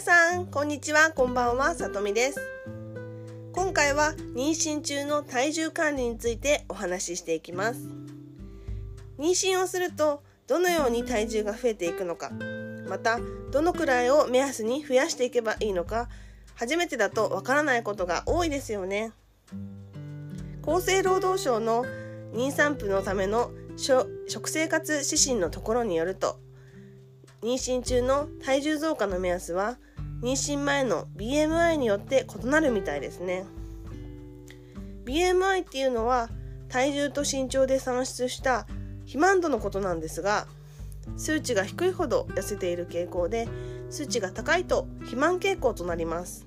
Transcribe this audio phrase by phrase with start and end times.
[0.00, 1.10] さんこんにちは。
[1.10, 2.40] こんばんはさとみです。
[3.52, 7.80] 今回は妊娠中の体重管理についてお話ししていきます。
[9.18, 12.30] 妊娠をするとどのように体重が増えていくのか
[12.88, 13.18] また
[13.50, 16.08] どのくらいを目安に増やしていけばいいのか
[16.54, 19.10] 初めてだとわからないことが多いですよね。
[20.64, 21.84] 厚生労働省の
[22.32, 26.38] 妊産婦のための食生活指針のところによると
[27.42, 29.76] 妊娠中の体重増加の目安は
[30.20, 33.44] 妊娠前の BMI によって異なるみたいですね。
[35.04, 36.28] BMI っていうのは
[36.68, 38.66] 体重と身長で算出した
[39.00, 40.46] 肥満度のことなんですが
[41.16, 43.48] 数値が低いほど痩せている傾向で
[43.90, 46.46] 数値が高いと肥満傾向となります。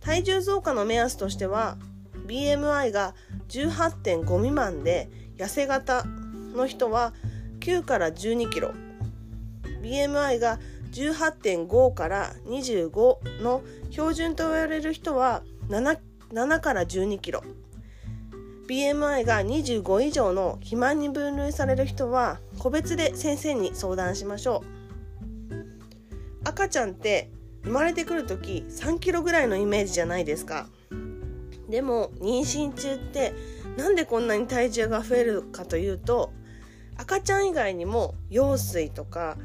[0.00, 1.76] 体重増加の目安としては
[2.26, 3.14] BMI が
[3.48, 6.04] 18.5未満で痩せ型
[6.54, 7.12] の人は
[7.60, 8.72] 9から12キロ。
[9.82, 10.58] BMI が
[10.92, 15.98] 18.5から25の標準と言われる人は 7,
[16.32, 17.42] 7から12キロ。
[18.68, 26.48] BMI が25以上の肥満に分類される人は個別で先生に相談しましょう。
[26.48, 27.30] 赤ちゃんって
[27.64, 30.68] 生まれてくる時3キロぐらいのイメージじゃないですか。
[31.68, 33.32] でも妊娠中って
[33.76, 36.32] なんでこんなに体重が増えるかというと
[36.96, 39.38] 赤ちゃん以外にも羊水とか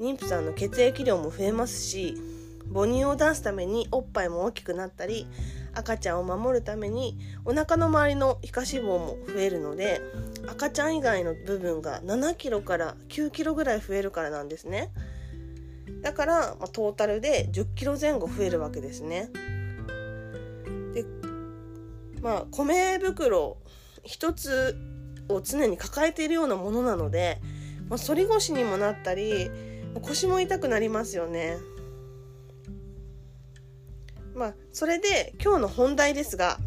[0.00, 2.16] 妊婦さんの血液量も増えますし
[2.72, 5.26] 母乳を出すためにおっぱいも大きくなったり
[5.76, 10.00] 赤ちゃんを守るためにお腹の周りの皮下脂肪も増えるので
[10.48, 14.90] 赤ちゃん以外の部分が7キロから9キロぐらい増えるからなんですね。
[16.02, 19.30] だから、まあ、トータルで10キロ前後増えるわけですね。
[20.94, 21.04] で
[22.22, 23.58] まあ米袋
[24.02, 24.76] 一つ
[25.28, 27.40] を常に抱えているようなものなので、
[27.88, 29.50] まあ、反り腰にもなったり
[30.00, 31.56] 腰も痛くなりますよね。
[34.34, 36.58] まあそれで今日の本題ですが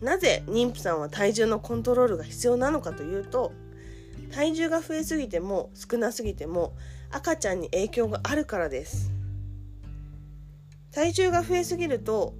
[0.00, 3.52] なぜ妊婦さんは体重のコントロールが必要なのかというと
[4.32, 6.72] 体重が増えすぎても少なすぎても
[7.10, 9.10] 赤ちゃんに影響があるからです。
[10.92, 12.34] 体重が増えすぎると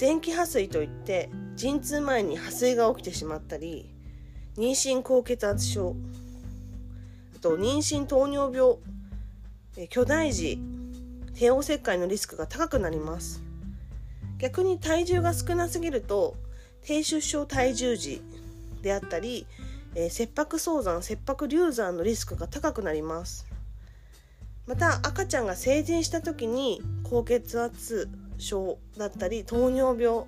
[0.00, 3.94] 前期破水といって陣痛前に破水が起きてしまったり
[4.56, 5.94] 妊娠高血圧症
[7.36, 8.76] あと妊娠糖尿病
[9.88, 10.58] 巨大児
[11.34, 13.42] 帝王切開のリスクが高くなります。
[14.38, 16.36] 逆に体重が少なすぎると
[16.82, 18.20] 低出生体重児
[18.82, 19.46] であったり、
[19.94, 23.46] えー、切迫早産切迫流産のリスクが高くなります。
[24.66, 28.08] また赤ちゃんが成人した時に高血圧
[28.38, 30.24] 症だったり糖尿病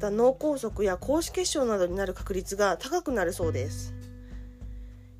[0.00, 3.92] 脳梗塞や高脂血症などになる確率が高くなるそうです。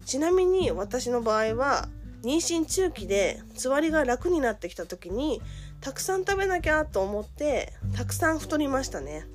[0.06, 1.88] ちなみに私の場合は
[2.22, 5.40] 妊娠中期でつわりが楽になってきた時に
[5.80, 9.26] たくさん食べなきゃと思ってたくさん太りましたね。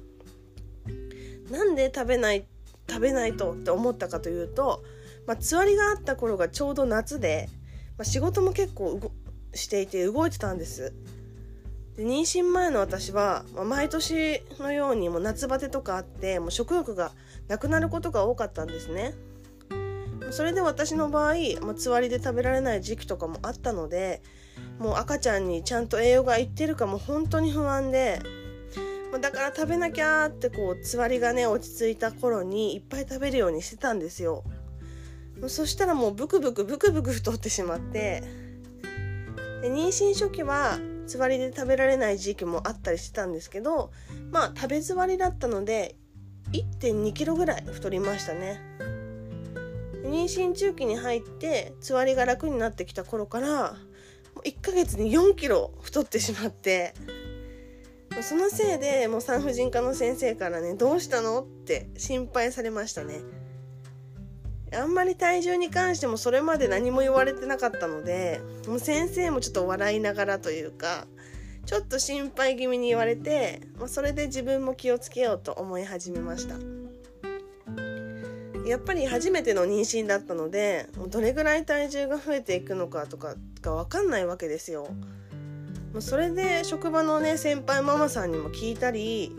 [1.49, 2.45] なんで食べない
[2.87, 4.83] 食べないとって思ったかというと、
[5.25, 7.49] まあ、つわりがあった頃がちょうど夏で、
[7.97, 9.11] まあ、仕事も結構
[9.53, 10.93] していて動いてたんです。
[11.97, 17.11] で妊娠前の私は、まあ、毎年のようにもう夏バテとかあってもう食欲が
[17.47, 19.13] なくなることが多かったんですね。
[20.35, 24.21] それで私の場合、まあ、つわりで食べられない時期とかもあったので
[24.79, 28.19] もう赤ちゃんにちゃんと栄養がいってるかも本当に不安で
[29.13, 34.43] まだから食べなきゃってこうつわりがね落ち着いた頃にいっぱい食べるようにしてたんですよ。
[35.47, 38.21] そしたらもうブクブクブクブク太ってしまって
[39.61, 43.91] で妊娠初期はつわりで食べられない時期もあったりしてたんですけど
[44.31, 45.95] まあ食べつわりだったので
[46.51, 48.74] 1 2キロぐらい太りましたね。
[50.05, 53.75] 妊娠中期に入ってつわりが楽になってきた頃から
[54.43, 56.93] 1ヶ月に4キロ太ってしまって
[58.21, 61.41] そのせいでもう産婦人科の先生からねどうしたの？
[61.43, 63.21] って心配されましたね。
[64.73, 71.07] あんまり体重に関してもそれまで何も言われてなかったのでもう先生もちょっと笑いながらというか
[71.65, 76.74] ちょっと心配気味に言われて、まあ、それで自分も気をつけようと思い始めました。
[78.65, 84.89] やっぱり初めての妊娠だったのでどれぐらい体重が増えていくのかとかが分かんないわけですよ
[85.99, 89.31] それで職場のね先輩ママさんにも聞いたり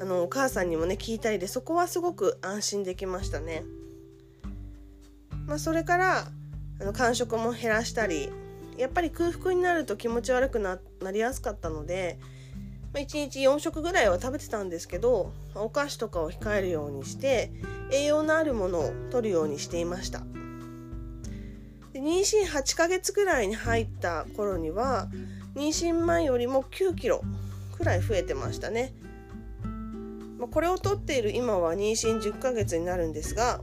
[0.00, 3.64] あのお母さんにもね聞いたりでそこはすごく安心できましたね。
[5.46, 6.28] まあ、それから
[6.80, 8.30] あの間食も減らしたり
[8.78, 10.78] やっぱり空腹になると気持ち悪くな
[11.12, 12.18] りやすかったので、
[12.92, 17.50] まあ、1日4食ぐらいは食べてたんですけどお菓子とかを控えるようにして
[17.90, 20.20] 栄養のあるものを摂るようにしていました
[21.92, 25.08] で妊娠8ヶ月ぐらいに入った頃には
[25.54, 27.22] 妊娠前よりも9キロ
[27.76, 28.94] くらい増えてましたね。
[30.42, 33.60] まあこれをとっている今は妊娠10ヶ月になるんですが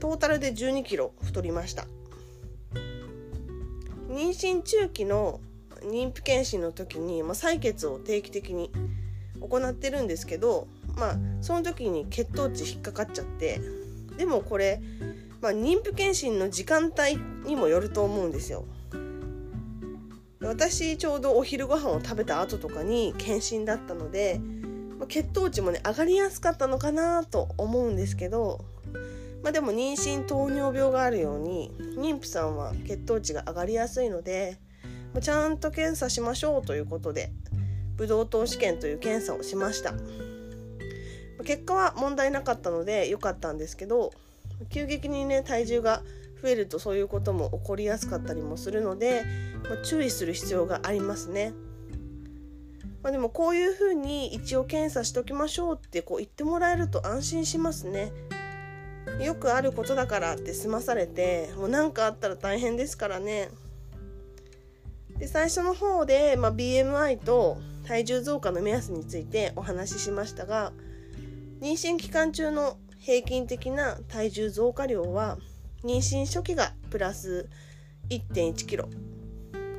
[0.00, 1.86] トータルで12キロ太りました
[4.08, 5.40] 妊娠中期の
[5.84, 8.70] 妊婦検診の時に、まあ、採血を定期的に
[9.40, 13.60] 行ってるんですけどまあその時に血糖値引っかかっちゃって
[14.16, 14.80] でもこれ、
[15.40, 17.16] まあ、妊婦検診の時間帯
[17.48, 18.64] にもよると思うんですよ。
[20.40, 24.40] 私ちょうどお昼ご飯を食べた後とかに検診だったので、
[24.98, 28.64] ま、血糖値もね上がりやすかったのかなと思うんですけど、
[29.44, 34.58] まあ、でも妊娠糖尿病があるように妊婦さんは血糖値が上がりやすいので、
[35.20, 37.30] ちゃんと検査しましょうということで
[37.96, 39.94] ブドウ糖試験という検査をしました。
[41.44, 44.12] 結果は問題なかったので良かったんですけど
[44.70, 46.02] 急激にね体重が
[46.40, 49.24] 増えるとそういうことも起こりやすかったりもするので、
[49.64, 51.52] まあ、注意する必要がありますね。
[53.02, 58.12] まあ、でもこういうふうに一応検査しときましょうってこう言ってもらえると安心しますね。
[59.20, 63.50] よくあることだからって済まされてもう何かあったら大変ですからね。
[65.22, 70.72] で最初の方で、まあ、BMI と体重増加の目安についてお話ししましたが
[71.60, 75.38] 妊娠期間中の平均的な体重増加量は
[75.84, 77.48] 妊娠初期がプラス
[78.10, 78.88] 1 1キロ。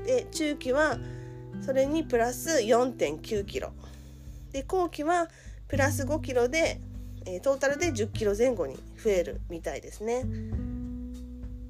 [0.05, 0.97] で中期は
[1.59, 3.73] それにプラス4 9キロ。
[4.53, 5.27] で後期は
[5.67, 6.79] プラス5キロで、
[7.25, 10.23] えー、トータルで1 0キロ前後に増えるみたいですね。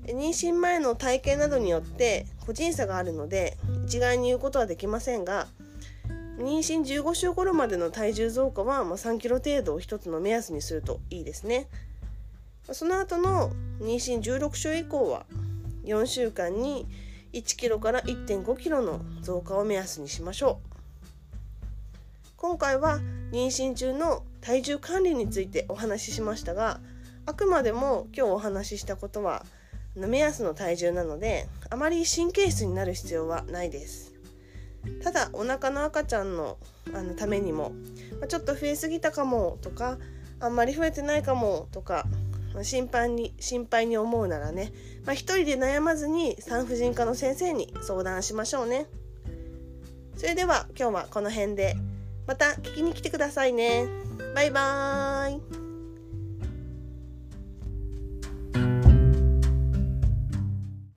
[0.05, 5.47] 妊娠前の体型などによって個人差があるので一概に言うことはできませんが
[6.37, 11.67] 妊娠15週頃までの体重増加は、まあ、3キロ程度を一つの目安にするといいですね。
[12.71, 15.25] その後の妊娠16週以降は
[15.83, 16.87] 4週間に
[17.33, 20.73] 1キロから1.5キロの増加を目安にしましょう。
[22.37, 22.99] 今回は
[23.31, 26.81] 妊娠中の体重管理についてお話ししましたが
[27.25, 29.45] あくまでも今日お話ししたことは
[29.95, 34.13] 目安の体重なのであまり神経質になる必要はないです。
[35.01, 36.57] ただお腹の赤ちゃんの
[36.93, 37.71] あのためにも、
[38.19, 39.97] まあ、ちょっと増えすぎたかもとか
[40.39, 42.05] あんまり増えてないかもとか、
[42.53, 44.73] まあ、心配に心配に思うならね、
[45.05, 48.87] まあ、一人で悩まずに産婦人科の先生に相談しましょうね。
[50.17, 51.75] それでは今日はこの辺で
[52.27, 53.87] また聞きに来てくださいね。
[54.35, 55.72] バイバーイ。